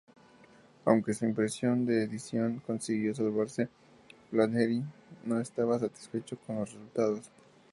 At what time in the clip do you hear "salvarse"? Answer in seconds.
3.13-3.69